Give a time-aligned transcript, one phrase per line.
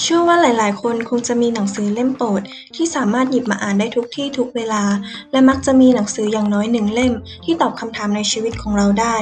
[0.00, 2.42] เชื่อว่าหลาย ๆ คนคงจะมีหนังสือเล่มโปรด
[2.76, 4.82] ที่สามารถหยิบมาอ่านได้ทุกที่ทุกเวลา
[5.32, 7.12] และมักจะมีหนังสืออย่างน้อยหนึ่งเล่ม
[7.44, 9.16] ที่ตอบคำถามในชีวิตของเราได้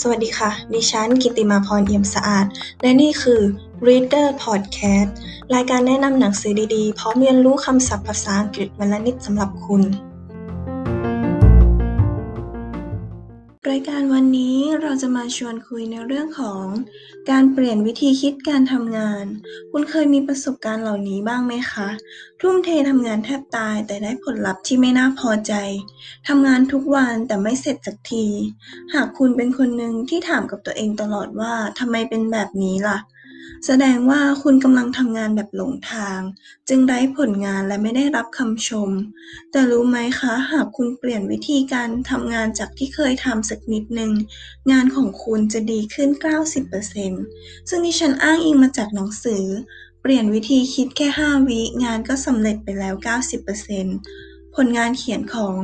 [0.00, 2.46] สวัสดีค่ะ ดิฉันกิติมาพรเอี่ยมสะอาด
[2.82, 3.40] และนี่คือ
[3.86, 5.10] Reader Podcast
[5.54, 9.82] รายการแนะนำหนังสือดี ๆ พร้อมเรียนรู้คำศัพท์ภาษาอังกฤษวันละนิดสำหรับคุณ
[13.70, 16.64] รายการวันนี้เราจะมาชวนคุยในเรื่องของ
[17.30, 19.24] การเปลี่ยนวิธีคิดการทำงาน
[19.70, 21.88] คุณเคยมีประสบการณ์เหล่านี้บ้างไหมคะ
[22.40, 25.52] ทุ่มเททำงานแทบตายแต่ได้ผลลัพธ์ที่ไม่น่าพอใจ
[26.28, 28.26] ทำงานทุกวันแต่ไม่เสร็จสักที
[28.94, 32.98] หากคุณเป็นคนหนึ่งที่ถามกับตัวเองตลอดว่าทำไมเป็นแบบนี้ล่ะ
[33.66, 36.20] แสดงว่าคุณกำลังทำงานแบบหลงทาง
[36.68, 38.90] จึงไร้ผลงานและไม่ได้รับคำชม
[39.50, 44.12] แต่รู้ไหมคะ หากคุณเปลี่ยนวิธีการทำงานจากที่เคยทำสักนิดหนึ่ง
[44.72, 46.08] งานของคุณจะดีขึ้น
[46.90, 49.44] 90%ซึ่งดิฉันอ้างอิงมาจากหนังสือ
[50.02, 52.94] เปลี่ยนวิธีคิดแค่ 5 วิงานก็สำเร็จไปแล้ว
[53.74, 55.54] 90%ผลงานเขียนของ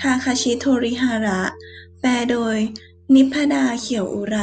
[0.00, 1.42] ทาคาชิ โทริฮาระ
[2.00, 2.56] แปลโดย
[3.12, 4.38] นิพดา เขียวอุไร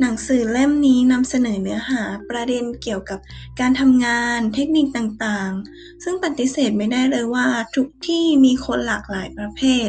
[0.00, 3.20] หนังสือเล่มนี้นำเสนอเนื้อหาประเด็นเกี่ยวกับ
[3.60, 9.88] การทำงานเทคนิคต่างๆ ซึ่งปฏิเสธไม่ได้เลยว่าทุกที่มีคนหลากหลายประเภท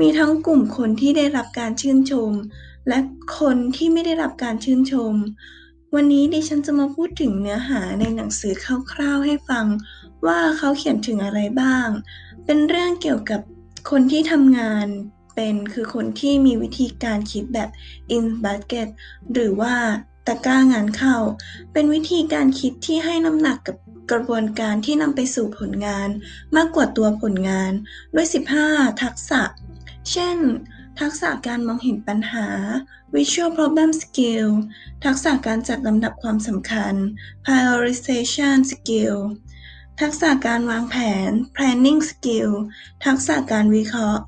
[0.00, 2.32] มีทั้งกลุ่มคนที่ได้รับการชื่นชม
[2.88, 2.98] และ
[3.40, 5.14] คนที่ไม่ได้รับการชื่นชม
[5.94, 8.54] วันนี้ดิฉันจะมาพูดถึงเนื้อหาในหนังสือ
[8.92, 9.66] คร่าวๆให้ฟัง
[10.26, 11.88] ว่าเขาเขียนถึงอะไรบ้าง
[12.46, 13.40] เป็นเรื่องเกี่ยวกับ
[13.90, 14.86] คนที่ทำงาน
[15.34, 17.70] เป็นคือคนที่มีวิธีการคิดแบบ
[18.16, 18.88] in bucket
[19.32, 19.74] หรือว่า
[20.26, 21.16] ตะกร้างานเข้า
[21.72, 23.76] เป็นวิธีการคิดที่ให้น้ำหนักกับ
[24.10, 26.08] กระบวนการที่นำไปสู่ผลงาน
[26.56, 27.72] มากกว่าตัวผลงาน
[28.14, 28.26] ด้วย
[28.64, 29.42] 15 ทักษะ
[30.10, 30.38] เช่น
[31.00, 32.48] ทักษะการมองเห็นปัญหา
[33.14, 34.48] visual problem skill
[35.04, 36.94] ทักษะการจัดลำดับความสำคัญ
[37.44, 39.16] prioritization skill
[40.00, 40.96] ทักษะการวางแผ
[41.28, 42.50] น planning skill
[43.04, 44.22] ทักษะการวิเคราะห์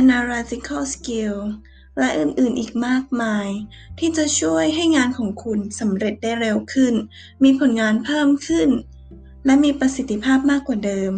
[0.00, 1.36] analytical skill
[1.98, 3.48] และอื่นๆ อีกมากมาย
[3.98, 6.94] ที่จะช่วยให้งานของคุณสำเร็จได้เร็วขึ้น
[7.42, 8.68] มีผลงานเพิ่มขึ้น
[9.46, 11.12] และมีประสิทธิภาพมากกว่าเดิม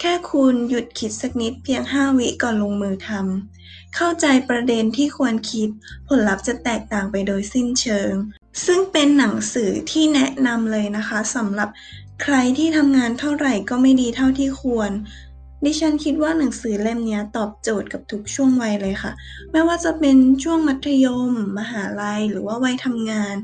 [0.00, 5.68] แค่คุณหยุดคิดสักนิดเพียง 5 วิก่อนลงมือทำ เข้าใจประเด็นที่ควรคิด
[6.08, 8.12] ผลลัพธ์จะแตกต่างไปโดยสิ้นเชิง
[8.66, 11.68] ซึ่งเป็นหนังสือที่แนะนำเลยนะคะสำหรับ
[12.22, 14.90] ใครที่ทำงานเท่าไหร่ก็ไม่ดีเท่าที่ควร
[15.64, 19.12] ดิฉันคิดว่าหนังสือเล่มนี้ตอบโจทย์กับทุกช่วงวัยเลยค่ะ
[19.52, 23.34] ไม่ว่าจะเป็นช่วงมัธยม มหาลัย หรือว่าวัยทำงาน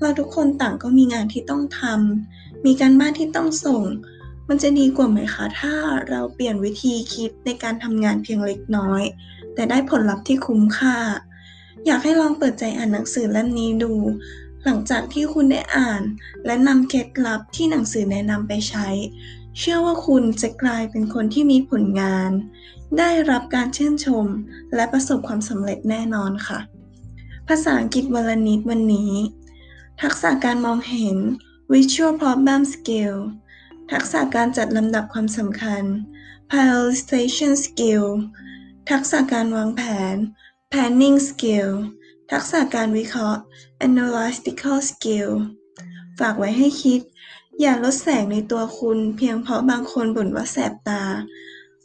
[0.00, 3.82] เราทุกคนต่างก็มีงานที่ต้องทำ มีการบ้านที่ต้องส่ง
[4.48, 5.74] มันจะดีกว่าไหมคะ ถ้า
[6.08, 9.02] เราเปลี่ยนวิธีคิดในการทำงานเพียงเล็กน้อย
[9.54, 10.96] แต่ได้ผลลัพธ์ที่คุ้มค่า
[11.86, 13.92] อยากให้ลองเปิดใจอ่านหนังสือเล่มนี้ดู
[14.64, 16.02] หลังจากที่คุณได้อ่าน
[16.44, 18.88] และนำเคล็ดลับที่หนังสือแนะนำไปใช้
[19.58, 22.30] เชื่อว่าคุณจะกลายเป็นคนที่มีผลงาน
[22.98, 24.26] ได้รับการชื่นชม
[24.74, 26.58] และประสบความสำเร็จแน่นอนค่ะ
[27.48, 29.12] ภาษาอังกฤษวันละนิดวันนี้
[30.02, 31.16] ทักษะการมองเห็น
[31.72, 33.14] visual problem skill
[33.92, 35.82] ทักษะการจัดลำดับความสำคัญ
[36.50, 38.04] prioritization skill
[38.90, 39.82] ทักษะการวางแผ
[40.14, 40.16] น
[40.72, 41.70] planning skill
[42.32, 43.40] ทักษะการวิเคราะห์
[43.86, 45.30] analytical skill
[46.18, 47.00] ฝากไว้ให้คิด
[47.60, 51.02] อย่าลดแสงในตัวคุณเพียงเพราะบางคนบ่นว่าแสบตา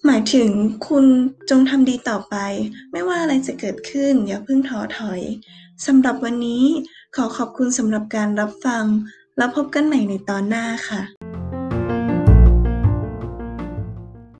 [0.05, 0.49] หมายถึง
[0.87, 1.05] คุณ
[1.49, 2.35] จงทำดีต่อไป
[2.91, 5.21] ไม่ว่าอะไรจะเกิดขึ้น อย่าเพิ่งท้อถอย
[5.85, 6.65] สำหรับวันนี้
[7.15, 8.85] ขอขอบคุณสำหรับการรับฟัง
[9.37, 11.22] แล้วพบกันใหม่ในตอนหน้าค่ะ